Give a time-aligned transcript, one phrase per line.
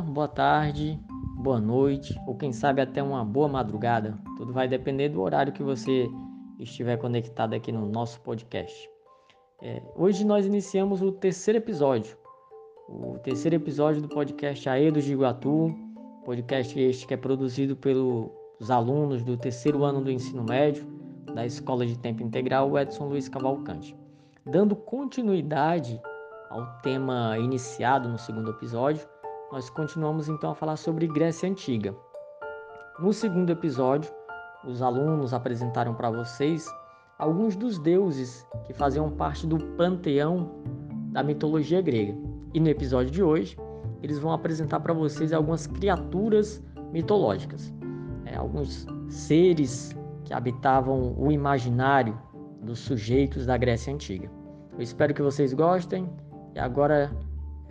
[0.00, 0.98] Boa tarde,
[1.36, 4.18] boa noite, ou quem sabe até uma boa madrugada.
[4.38, 6.08] Tudo vai depender do horário que você
[6.58, 8.88] estiver conectado aqui no nosso podcast.
[9.60, 12.16] É, hoje nós iniciamos o terceiro episódio,
[12.88, 15.74] o terceiro episódio do podcast Aedos de Iguatu,
[16.24, 18.30] podcast este que é produzido pelos
[18.70, 20.86] alunos do terceiro ano do ensino médio
[21.34, 23.94] da Escola de Tempo Integral Edson Luiz Cavalcante.
[24.46, 26.00] Dando continuidade
[26.50, 29.06] ao tema iniciado no segundo episódio,
[29.52, 31.94] nós continuamos então a falar sobre Grécia Antiga.
[32.98, 34.10] No segundo episódio,
[34.66, 36.66] os alunos apresentaram para vocês
[37.18, 40.50] alguns dos deuses que faziam parte do panteão
[41.12, 42.16] da mitologia grega.
[42.54, 43.58] E no episódio de hoje,
[44.02, 47.74] eles vão apresentar para vocês algumas criaturas mitológicas,
[48.24, 49.94] é, alguns seres
[50.24, 52.18] que habitavam o imaginário
[52.62, 54.30] dos sujeitos da Grécia Antiga.
[54.72, 56.08] Eu espero que vocês gostem
[56.54, 57.12] e agora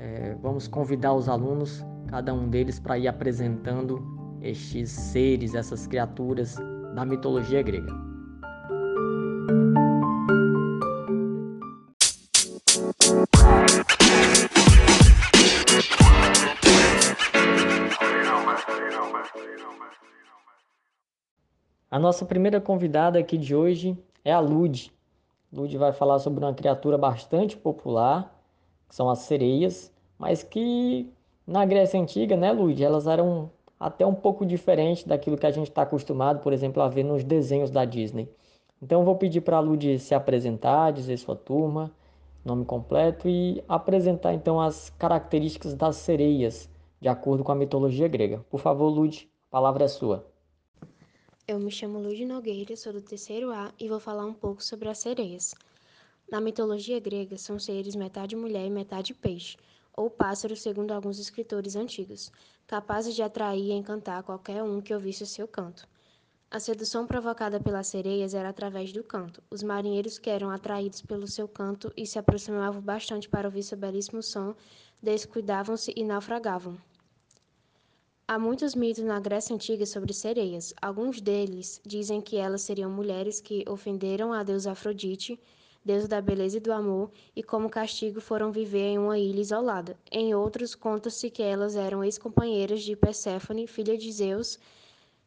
[0.02, 4.02] é, vamos convidar os alunos, cada um deles, para ir apresentando
[4.42, 6.58] estes seres, essas criaturas
[6.96, 7.94] da mitologia grega.
[21.92, 24.92] A nossa primeira convidada aqui de hoje é a Lud.
[25.54, 28.41] Lud vai falar sobre uma criatura bastante popular
[28.92, 29.90] que são as sereias,
[30.20, 31.10] mas que
[31.48, 35.70] na Grécia Antiga, né, Luiz, elas eram até um pouco diferentes daquilo que a gente
[35.70, 38.28] está acostumado, por exemplo, a ver nos desenhos da Disney.
[38.82, 41.90] Então vou pedir para a Lud se apresentar, dizer sua turma,
[42.44, 46.70] nome completo e apresentar então as características das sereias,
[47.00, 48.46] de acordo com a mitologia grega.
[48.50, 50.28] Por favor, Lud, a palavra é sua.
[51.48, 54.90] Eu me chamo Lud Nogueira, sou do terceiro A e vou falar um pouco sobre
[54.90, 55.56] as sereias.
[56.32, 59.58] Na mitologia grega, são seres metade mulher e metade peixe,
[59.94, 62.32] ou pássaro, segundo alguns escritores antigos,
[62.66, 65.86] capazes de atrair e encantar qualquer um que ouvisse o seu canto.
[66.50, 69.44] A sedução provocada pelas sereias era através do canto.
[69.52, 73.78] Os marinheiros que eram atraídos pelo seu canto e se aproximavam bastante para ouvir seu
[73.78, 74.56] belíssimo som,
[75.04, 76.78] descuidavam-se e naufragavam.
[78.26, 80.74] Há muitos mitos na Grécia Antiga sobre sereias.
[80.82, 85.38] Alguns deles dizem que elas seriam mulheres que ofenderam a deusa Afrodite
[85.84, 89.98] deus da beleza e do amor, e como castigo foram viver em uma ilha isolada.
[90.12, 94.60] Em outros, conta-se que elas eram ex-companheiras de Perséfone, filha de Zeus,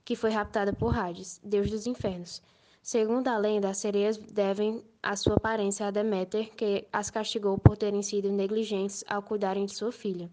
[0.05, 2.43] que foi raptada por Hades, deus dos infernos.
[2.83, 7.77] Segundo a lenda, as sereias devem a sua aparência a Deméter, que as castigou por
[7.77, 10.31] terem sido negligentes ao cuidarem de sua filha.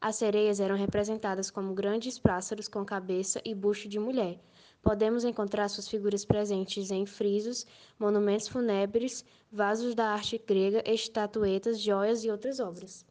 [0.00, 4.40] As sereias eram representadas como grandes pássaros com cabeça e busto de mulher,
[4.82, 7.64] Podemos encontrar suas figuras presentes em frisos,
[7.98, 13.06] monumentos fúnebres, vasos da arte grega, estatuetas, joias e outras obras.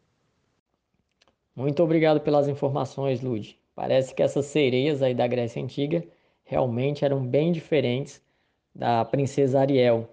[1.55, 3.57] Muito obrigado pelas informações, Lud.
[3.73, 6.03] Parece que essas sereias aí da Grécia Antiga
[6.43, 8.21] realmente eram bem diferentes
[8.75, 10.09] da princesa Ariel,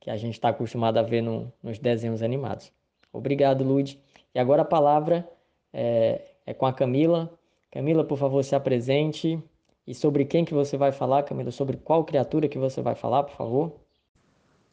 [0.00, 2.72] que a gente está acostumado a ver no, nos desenhos animados.
[3.12, 3.98] Obrigado, Lud.
[4.34, 5.28] E agora a palavra
[5.72, 7.30] é, é com a Camila.
[7.70, 9.42] Camila, por favor, se apresente
[9.86, 11.50] e sobre quem que você vai falar, Camila?
[11.50, 13.80] Sobre qual criatura que você vai falar, por favor?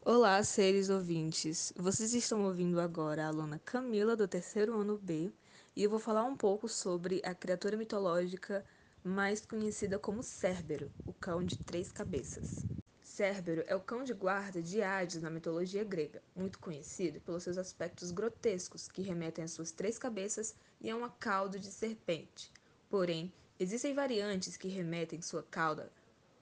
[0.01, 1.73] Olá, seres ouvintes.
[1.75, 5.31] Vocês estão ouvindo agora a aluna Camila, do terceiro ano B,
[5.75, 8.65] e eu vou falar um pouco sobre a criatura mitológica
[9.03, 12.65] mais conhecida como Cérbero, o cão de três cabeças.
[13.01, 17.57] Cérbero é o cão de guarda de Hades na mitologia grega, muito conhecido pelos seus
[17.57, 22.51] aspectos grotescos, que remetem às suas três cabeças e a uma cauda de serpente.
[22.89, 25.91] Porém, Existem variantes que remetem sua cauda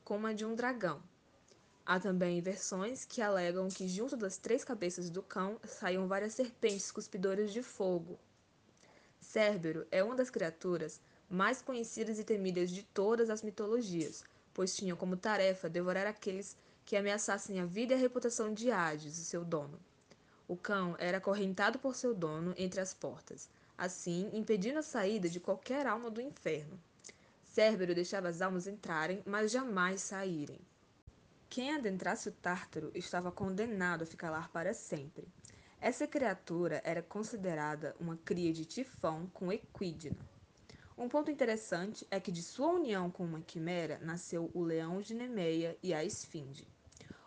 [0.06, 1.02] como a de um dragão.
[1.84, 6.92] Há também versões que alegam que junto das três cabeças do cão saíam várias serpentes
[6.92, 8.20] cuspidoras de fogo.
[9.20, 14.24] Cérbero é uma das criaturas mais conhecidas e temidas de todas as mitologias,
[14.54, 16.56] pois tinha como tarefa devorar aqueles
[16.86, 19.80] que ameaçassem a vida e a reputação de Hades, seu dono.
[20.48, 25.40] O cão era acorrentado por seu dono entre as portas, assim impedindo a saída de
[25.40, 26.80] qualquer alma do inferno.
[27.58, 30.60] Cérbero deixava as almas entrarem, mas jamais saírem.
[31.50, 35.28] Quem adentrasse o Tártaro estava condenado a ficar lá para sempre.
[35.82, 40.16] Essa criatura era considerada uma cria de Tifão com Equidna.
[40.96, 45.16] Um ponto interessante é que de sua união com uma quimera nasceu o leão de
[45.16, 46.68] Nemeia e a esfinge.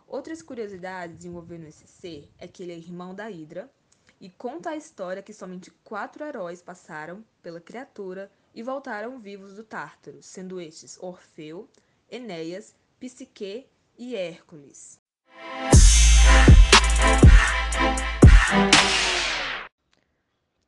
[0.07, 3.69] Outras curiosidades envolvendo esse ser é que ele é irmão da Hidra
[4.17, 9.63] e conta a história que somente quatro heróis passaram pela criatura e voltaram vivos do
[9.63, 11.69] Tártaro, sendo estes Orfeu,
[12.09, 13.67] Enéas, Psique
[13.97, 14.99] e Hércules.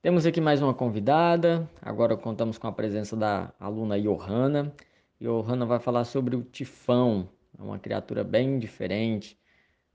[0.01, 1.69] Temos aqui mais uma convidada.
[1.81, 4.73] Agora contamos com a presença da aluna Johanna.
[5.19, 9.37] Johanna vai falar sobre o tifão, é uma criatura bem diferente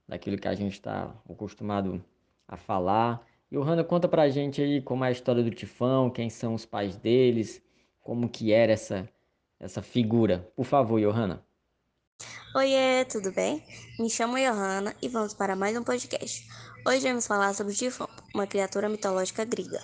[0.07, 2.03] daquilo que a gente está acostumado
[2.47, 3.23] a falar.
[3.51, 6.95] Johanna, conta pra gente aí como é a história do tifão, quem são os pais
[6.95, 7.63] deles,
[8.01, 9.09] como que era essa,
[9.59, 10.51] essa figura.
[10.55, 11.43] Por favor, Johanna.
[12.55, 13.63] Oiê, tudo bem?
[13.99, 16.47] Me chamo Johanna e vamos para mais um podcast.
[16.85, 19.81] Hoje vamos falar sobre Tifão, uma criatura mitológica grega.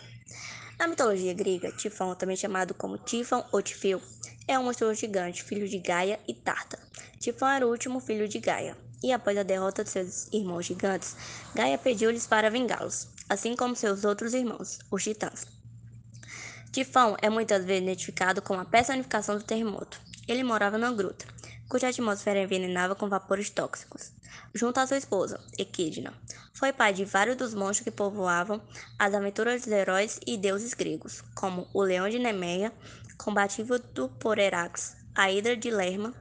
[0.79, 4.01] Na mitologia grega, Tifão, também chamado como Tifão ou Tifeu,
[4.47, 6.81] é um monstro gigante, filho de Gaia e Tártaro.
[7.19, 11.15] Tifão era o último filho de Gaia, e após a derrota de seus irmãos gigantes,
[11.53, 15.54] Gaia pediu-lhes para vingá-los, assim como seus outros irmãos, os titãs.
[16.75, 19.97] Tifão é muitas vezes identificado como a personificação do terremoto.
[20.27, 21.25] Ele morava na gruta,
[21.69, 24.11] cuja atmosfera envenenava com vapores tóxicos.
[24.53, 26.13] Junto à sua esposa, Equidna,
[26.53, 28.61] foi pai de vários dos monstros que povoavam
[28.99, 32.73] as aventuras dos heróis e deuses gregos, como o leão de Nemeia,
[33.17, 33.79] combativo
[34.19, 36.13] por Herax, a hidra de Lerma,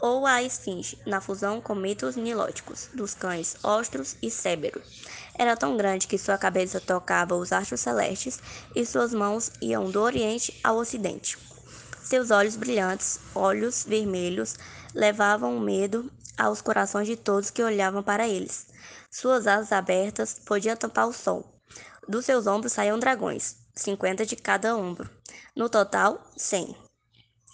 [0.00, 5.04] ou a esfinge, na fusão com mitos nilóticos, dos cães Ostros e Céberos.
[5.34, 8.40] Era tão grande que sua cabeça tocava os astros celestes
[8.74, 11.38] e suas mãos iam do oriente ao ocidente.
[12.02, 14.56] Seus olhos brilhantes, olhos vermelhos,
[14.94, 18.66] levavam medo aos corações de todos que olhavam para eles.
[19.10, 21.44] Suas asas abertas podiam tampar o sol.
[22.08, 25.10] Dos seus ombros saíam dragões, cinquenta de cada ombro.
[25.54, 26.76] No total, cem.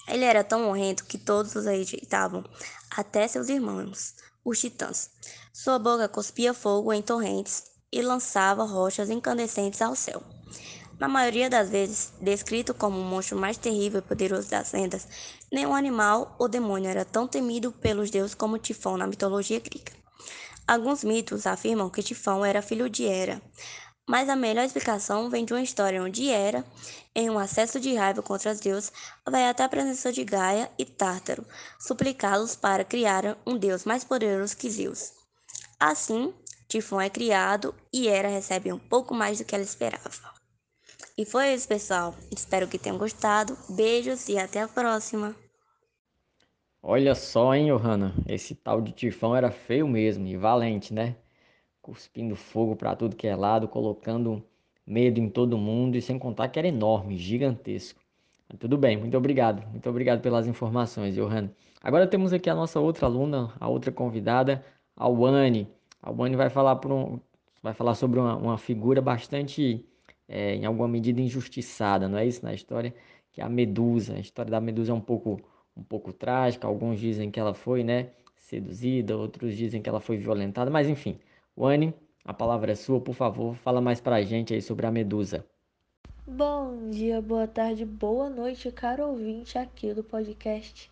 [0.08, 2.44] Ele era tão horrendo que todos os rejeitavam,
[2.90, 4.14] até seus irmãos,
[4.44, 5.10] os titãs.
[5.52, 10.22] Sua boca cuspia fogo em torrentes e lançava rochas incandescentes ao céu.
[10.99, 15.06] Na maioria das vezes, descrito como o monstro mais terrível e poderoso das lendas,
[15.50, 19.93] nenhum animal ou demônio era tão temido pelos deuses como Tifão na mitologia grega.
[20.66, 23.43] Alguns mitos afirmam que Tifão era filho de Hera,
[24.12, 26.62] mas a melhor explicação vem de uma história onde Hera,
[27.14, 28.93] em um acesso de raiva contra os deuses,
[29.25, 31.47] vai até a presença de Gaia e Tártaro,
[31.81, 35.14] suplicá-los para criar um deus mais poderoso que Zeus.
[35.81, 36.31] Assim,
[36.69, 40.11] Tifão é criado e Hera recebe um pouco mais do que ela esperava.
[41.17, 42.14] E foi isso, pessoal.
[42.31, 43.56] Espero que tenham gostado.
[43.70, 45.35] Beijos e até a próxima.
[46.82, 48.12] Olha só, hein, Johanna?
[48.29, 51.17] Esse tal de tifão era feio mesmo e valente, né?
[51.82, 54.43] Cuspindo fogo para tudo que é lado, colocando
[54.87, 58.00] medo em todo mundo e sem contar que era enorme, gigantesco.
[58.49, 59.67] Mas tudo bem, muito obrigado.
[59.69, 61.52] Muito obrigado pelas informações, Johanna.
[61.82, 64.64] Agora temos aqui a nossa outra aluna, a outra convidada,
[64.96, 65.69] a Wani.
[66.00, 67.19] A Wani vai falar, um,
[67.62, 69.85] vai falar sobre uma, uma figura bastante
[70.28, 72.94] é, em alguma medida injustiçada, não é isso na história?
[73.32, 74.14] Que é a Medusa.
[74.14, 75.40] A história da Medusa é um pouco,
[75.76, 76.67] um pouco trágica.
[76.67, 81.19] Alguns dizem que ela foi, né, seduzida, outros dizem que ela foi violentada, mas enfim.
[81.54, 81.93] Wani,
[82.25, 85.46] a palavra é sua, por favor, fala mais pra gente aí sobre a Medusa.
[86.26, 90.90] Bom dia, boa tarde, boa noite, caro ouvinte aqui do podcast.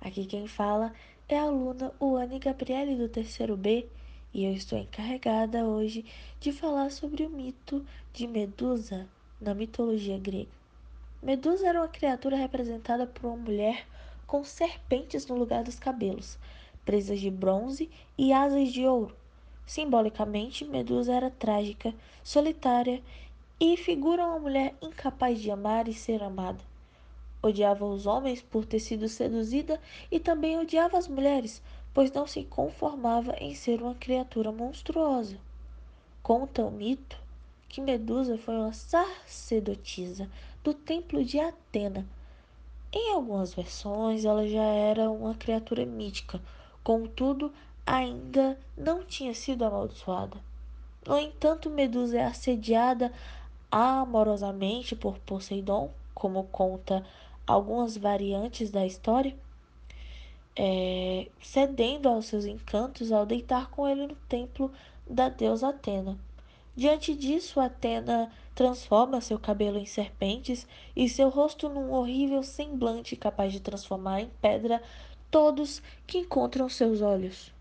[0.00, 0.92] Aqui quem fala
[1.28, 3.86] é a aluna Uane Gabriele do terceiro B
[4.34, 6.04] e eu estou encarregada hoje
[6.40, 9.08] de falar sobre o mito de Medusa
[9.40, 10.50] na mitologia grega.
[11.22, 13.86] Medusa era uma criatura representada por uma mulher
[14.26, 16.36] com serpentes no lugar dos cabelos,
[16.84, 17.88] presas de bronze
[18.18, 19.19] e asas de ouro.
[19.70, 23.00] Simbolicamente, Medusa era trágica, solitária
[23.60, 26.58] e figura uma mulher incapaz de amar e ser amada.
[27.40, 31.62] Odiava os homens por ter sido seduzida e também odiava as mulheres
[31.92, 35.36] pois não se conformava em ser uma criatura monstruosa.
[36.22, 37.20] Conta o mito
[37.68, 40.28] que Medusa foi uma sacerdotisa
[40.62, 42.06] do templo de Atena.
[42.92, 46.40] Em algumas versões, ela já era uma criatura mítica,
[46.82, 47.52] contudo,
[47.90, 50.36] ainda não tinha sido amaldiçoada.
[51.04, 53.12] No entanto, Medusa é assediada
[53.68, 57.04] amorosamente por Poseidon, como conta
[57.44, 59.36] algumas variantes da história
[60.54, 64.70] é, cedendo aos seus encantos ao deitar com ele no templo
[65.08, 66.16] da deusa Atena.
[66.76, 73.52] Diante disso, Atena transforma seu cabelo em serpentes e seu rosto num horrível semblante capaz
[73.52, 74.80] de transformar em pedra
[75.28, 77.52] todos que encontram seus olhos.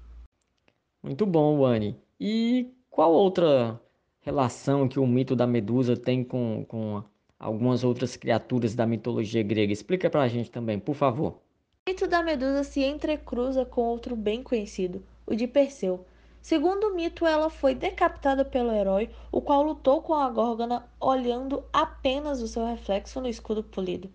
[1.01, 1.95] Muito bom, Wani.
[2.19, 3.79] E qual outra
[4.19, 7.01] relação que o mito da Medusa tem com, com
[7.39, 9.71] algumas outras criaturas da mitologia grega?
[9.71, 11.39] Explica pra gente também, por favor.
[11.87, 16.05] O mito da Medusa se entrecruza com outro bem conhecido, o de Perseu.
[16.41, 21.63] Segundo o mito, ela foi decapitada pelo herói, o qual lutou com a Górgona olhando
[21.71, 24.09] apenas o seu reflexo no escudo polido.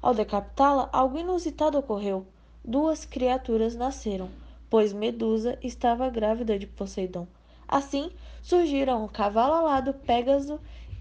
[0.00, 2.26] Ao decapitá-la, algo inusitado ocorreu.
[2.64, 4.28] Duas criaturas nasceram,
[4.68, 7.26] pois Medusa estava grávida de Poseidon.
[7.68, 8.10] Assim,
[8.42, 10.60] surgiram o cavalo alado Pégaso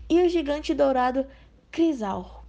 [0.09, 1.25] e o gigante dourado
[1.71, 2.43] Crisaur.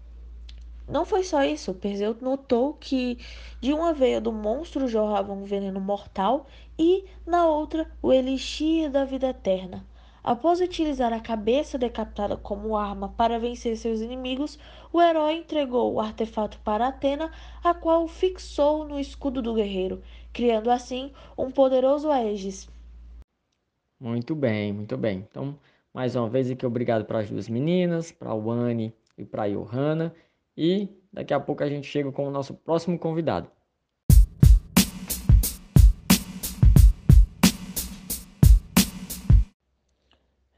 [0.88, 3.18] Não foi só isso, Perseu notou que
[3.60, 6.46] de uma veia do monstro jorrava um veneno mortal
[6.78, 9.84] e, na outra, o elixir da vida eterna.
[10.22, 14.58] Após utilizar a cabeça decapitada como arma para vencer seus inimigos,
[14.92, 17.30] o herói entregou o artefato para Atena,
[17.62, 20.02] a qual fixou no escudo do guerreiro,
[20.36, 22.68] criando assim um poderoso Aegis.
[23.98, 25.26] Muito bem, muito bem.
[25.30, 25.58] Então,
[25.94, 29.48] mais uma vez aqui, obrigado para as duas meninas, para a Wani e para a
[29.48, 30.14] Johanna.
[30.54, 33.50] E daqui a pouco a gente chega com o nosso próximo convidado.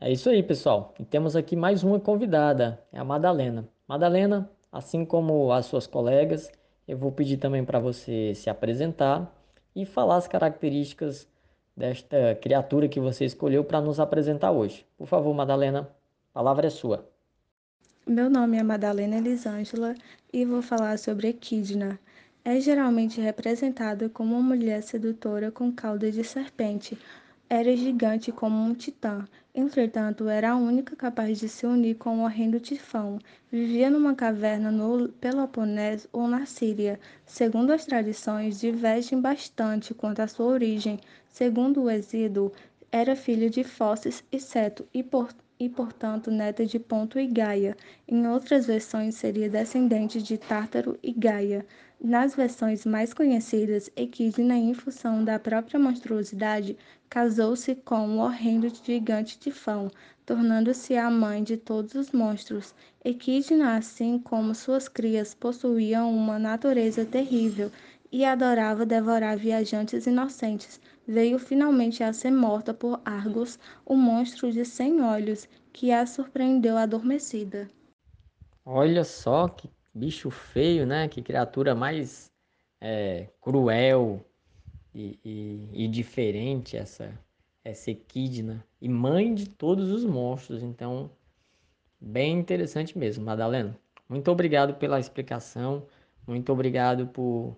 [0.00, 0.92] É isso aí, pessoal.
[0.99, 3.68] E temos aqui mais uma convidada, é a Madalena.
[3.87, 6.50] Madalena, assim como as suas colegas,
[6.88, 9.38] eu vou pedir também para você se apresentar
[9.75, 11.29] e falar as características
[11.77, 14.85] desta criatura que você escolheu para nos apresentar hoje.
[14.97, 15.89] Por favor, Madalena,
[16.33, 17.09] a palavra é sua.
[18.07, 19.95] Meu nome é Madalena Elisângela
[20.33, 21.99] e vou falar sobre Equidna.
[22.45, 26.97] É geralmente representada como uma mulher sedutora com cauda de serpente,
[27.50, 32.25] era gigante como um titã, entretanto era a única capaz de se unir com o
[32.25, 33.19] horrendo Tifão.
[33.50, 37.00] Vivia numa caverna no Peloponeso ou na Síria.
[37.25, 41.00] Segundo as tradições, divergem bastante quanto à sua origem.
[41.26, 42.52] Segundo o Exíduo,
[42.93, 47.77] era filho de Fóssis e Seto e, por, e, portanto, neta de Ponto e Gaia.
[48.07, 51.67] Em outras versões, seria descendente de Tártaro e Gaia.
[52.00, 56.77] Nas versões mais conhecidas, Equidna, em função da própria monstruosidade,
[57.11, 59.91] casou-se com o horrendo gigante Tifão,
[60.25, 62.73] tornando-se a mãe de todos os monstros.
[63.05, 67.73] Equidna, assim como suas crias, possuíam uma natureza terrível
[68.12, 70.81] e adorava devorar viajantes inocentes.
[71.09, 76.77] Veio finalmente a ser morta por Argos, o monstro de cem olhos, que a surpreendeu
[76.77, 77.71] adormecida.
[78.62, 81.09] Olha só que bicho feio, né?
[81.09, 82.31] Que criatura mais
[82.79, 84.23] é, cruel
[84.95, 87.19] e, e, e, diferente essa,
[87.65, 88.62] essa equidna.
[88.79, 90.62] E mãe de todos os monstros.
[90.62, 91.11] Então,
[91.99, 93.75] bem interessante mesmo, Madalena.
[94.07, 95.87] Muito obrigado pela explicação.
[96.27, 97.57] Muito obrigado por,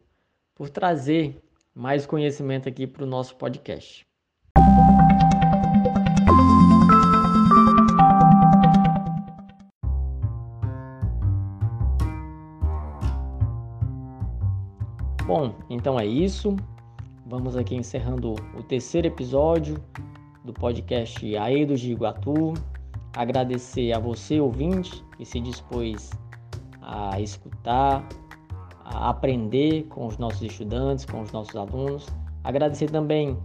[0.55, 1.43] por trazer
[1.75, 4.07] mais conhecimento aqui para o nosso podcast.
[15.27, 16.57] Bom, então é isso.
[17.25, 19.81] Vamos aqui encerrando o terceiro episódio
[20.45, 22.55] do podcast Aedos de Iguatu.
[23.17, 26.11] Agradecer a você, ouvinte, que se dispôs
[26.83, 28.05] a escutar,
[28.93, 32.07] aprender com os nossos estudantes, com os nossos alunos.
[32.43, 33.37] Agradecer também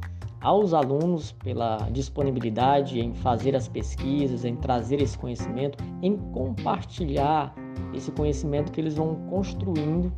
[0.42, 7.54] aos alunos pela disponibilidade em fazer as pesquisas, em trazer esse conhecimento, em compartilhar
[7.94, 10.12] esse conhecimento que eles vão construindo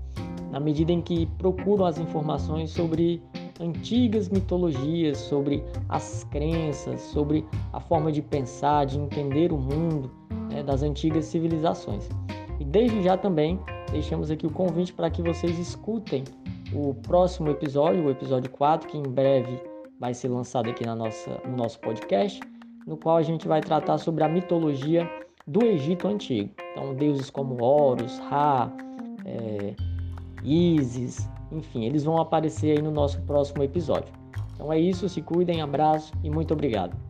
[0.51, 3.21] na medida em que procuram as informações sobre
[3.59, 10.11] antigas mitologias, sobre as crenças, sobre a forma de pensar, de entender o mundo
[10.51, 12.07] né, das antigas civilizações.
[12.59, 13.59] E desde já também
[13.91, 16.23] deixamos aqui o convite para que vocês escutem
[16.73, 19.61] o próximo episódio, o episódio 4, que em breve
[19.99, 22.39] vai ser lançado aqui na nossa, no nosso podcast,
[22.85, 25.09] no qual a gente vai tratar sobre a mitologia
[25.45, 26.51] do Egito Antigo.
[26.71, 28.71] Então, deuses como Horus, Ra,
[29.25, 29.73] é,
[30.43, 34.13] Isis, enfim, eles vão aparecer aí no nosso próximo episódio.
[34.53, 37.06] Então é isso, se cuidem, abraço e muito obrigado.